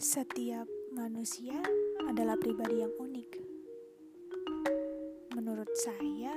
Setiap 0.00 0.64
manusia 0.96 1.60
adalah 2.08 2.32
pribadi 2.40 2.80
yang 2.80 2.88
unik. 2.88 3.30
Menurut 5.36 5.68
saya, 5.76 6.32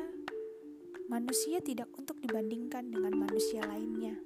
manusia 1.08 1.64
tidak 1.64 1.88
untuk 1.96 2.20
dibandingkan 2.20 2.92
dengan 2.92 3.16
manusia 3.24 3.64
lainnya. 3.64 4.20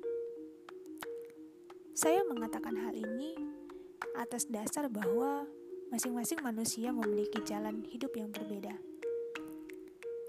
Saya 1.93 2.25
mengatakan 2.25 2.81
hal 2.81 2.97
ini 2.97 3.37
atas 4.17 4.49
dasar 4.49 4.89
bahwa 4.89 5.45
masing-masing 5.93 6.41
manusia 6.41 6.89
memiliki 6.89 7.37
jalan 7.45 7.85
hidup 7.93 8.17
yang 8.17 8.33
berbeda, 8.33 8.73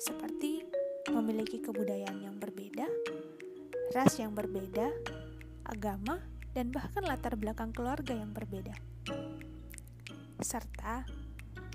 seperti 0.04 0.68
memiliki 1.08 1.64
kebudayaan 1.64 2.28
yang 2.28 2.36
berbeda, 2.36 2.84
ras 3.96 4.20
yang 4.20 4.36
berbeda, 4.36 4.92
agama, 5.64 6.20
dan 6.52 6.68
bahkan 6.68 7.08
latar 7.08 7.40
belakang 7.40 7.72
keluarga 7.72 8.12
yang 8.12 8.36
berbeda 8.36 8.97
serta 10.40 11.02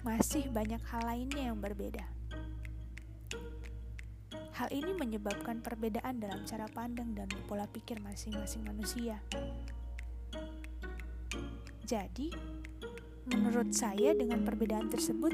masih 0.03 0.47
banyak 0.51 0.79
hal 0.91 1.03
lainnya 1.03 1.51
yang 1.51 1.59
berbeda. 1.59 2.03
Hal 4.53 4.69
ini 4.69 4.93
menyebabkan 4.93 5.65
perbedaan 5.65 6.21
dalam 6.21 6.45
cara 6.45 6.69
pandang 6.69 7.17
dan 7.17 7.25
pola 7.49 7.65
pikir 7.65 7.97
masing-masing 7.99 8.61
manusia. 8.63 9.17
Jadi, 11.83 12.29
menurut 13.27 13.73
saya, 13.73 14.13
dengan 14.13 14.45
perbedaan 14.45 14.93
tersebut, 14.93 15.33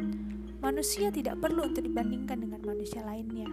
manusia 0.63 1.11
tidak 1.11 1.37
perlu 1.37 1.67
untuk 1.67 1.83
dibandingkan 1.83 2.41
dengan 2.41 2.61
manusia 2.63 3.03
lainnya. 3.03 3.45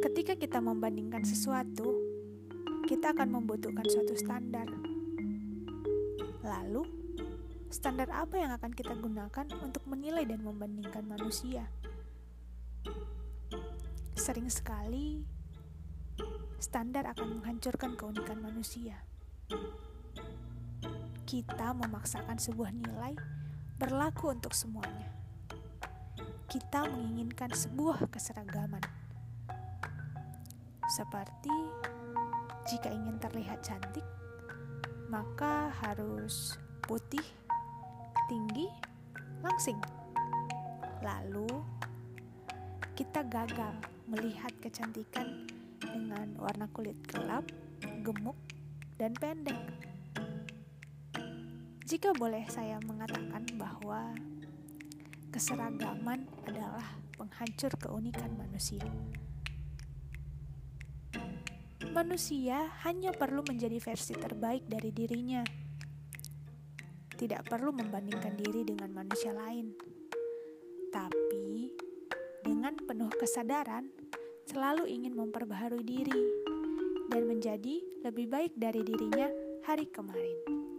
Ketika 0.00 0.34
kita 0.34 0.58
membandingkan 0.64 1.22
sesuatu, 1.22 1.92
kita 2.88 3.14
akan 3.14 3.36
membutuhkan 3.36 3.86
suatu 3.86 4.16
standar 4.16 4.89
Lalu, 6.40 6.88
standar 7.68 8.08
apa 8.08 8.40
yang 8.40 8.56
akan 8.56 8.72
kita 8.72 8.96
gunakan 8.96 9.46
untuk 9.60 9.84
menilai 9.84 10.24
dan 10.24 10.40
membandingkan 10.40 11.04
manusia? 11.04 11.68
Sering 14.16 14.48
sekali, 14.48 15.20
standar 16.56 17.08
akan 17.12 17.40
menghancurkan 17.40 17.92
keunikan 17.96 18.40
manusia. 18.40 19.04
Kita 21.28 21.76
memaksakan 21.76 22.40
sebuah 22.40 22.72
nilai 22.72 23.14
berlaku 23.76 24.32
untuk 24.32 24.56
semuanya. 24.56 25.08
Kita 26.50 26.88
menginginkan 26.90 27.54
sebuah 27.54 28.10
keseragaman, 28.10 28.82
seperti 30.90 31.54
jika 32.66 32.90
ingin 32.90 33.16
terlihat 33.22 33.62
cantik 33.62 34.02
maka 35.10 35.74
harus 35.82 36.54
putih, 36.86 37.26
tinggi, 38.30 38.70
langsing. 39.42 39.82
Lalu 41.02 41.50
kita 42.94 43.26
gagal 43.26 43.74
melihat 44.06 44.54
kecantikan 44.62 45.50
dengan 45.82 46.38
warna 46.38 46.70
kulit 46.70 46.94
gelap, 47.10 47.42
gemuk, 48.06 48.38
dan 49.02 49.10
pendek. 49.18 49.58
Jika 51.90 52.14
boleh 52.14 52.46
saya 52.46 52.78
mengatakan 52.86 53.50
bahwa 53.58 54.14
keseragaman 55.34 56.30
adalah 56.46 56.86
penghancur 57.18 57.74
keunikan 57.82 58.30
manusia 58.38 58.86
manusia 61.90 62.70
hanya 62.86 63.10
perlu 63.10 63.42
menjadi 63.42 63.76
versi 63.82 64.14
terbaik 64.14 64.64
dari 64.70 64.94
dirinya. 64.94 65.42
Tidak 67.10 67.42
perlu 67.44 67.74
membandingkan 67.74 68.38
diri 68.38 68.64
dengan 68.64 68.94
manusia 68.94 69.34
lain, 69.34 69.74
tapi 70.88 71.68
dengan 72.40 72.78
penuh 72.80 73.12
kesadaran 73.12 73.90
selalu 74.48 74.88
ingin 74.88 75.12
memperbaharui 75.18 75.84
diri 75.84 76.22
dan 77.12 77.28
menjadi 77.28 77.82
lebih 78.06 78.26
baik 78.30 78.52
dari 78.56 78.80
dirinya 78.80 79.28
hari 79.68 79.84
kemarin. 79.90 80.69